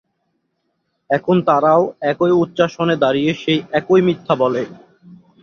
এখন 1.09 1.35
তারাও 1.47 1.81
একই 2.11 2.33
উচ্চাসনে 2.43 2.95
দাঁড়িয়ে 2.95 3.31
সেই 3.33 3.59
একই 3.71 4.01
মিথ্যা 4.07 4.33
বলে। 4.35 4.61